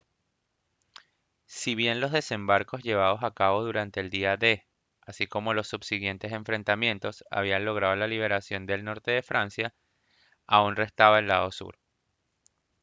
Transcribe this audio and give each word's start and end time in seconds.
si 1.45 1.75
bien 1.75 1.99
los 2.01 2.11
desembarcos 2.11 2.81
llevados 2.81 3.21
a 3.21 3.35
cabo 3.35 3.63
durante 3.63 3.99
el 3.99 4.09
día 4.09 4.35
d 4.35 4.65
así 5.03 5.27
como 5.27 5.53
los 5.53 5.67
subsiguientes 5.67 6.31
enfrentamientos 6.31 7.23
habían 7.29 7.65
logrado 7.65 7.95
la 7.97 8.07
liberación 8.07 8.65
del 8.65 8.83
norte 8.83 9.11
de 9.11 9.21
francia 9.21 9.75
aún 10.47 10.75
restaba 10.75 11.19
el 11.19 11.27
lado 11.27 11.51
sur 11.51 11.77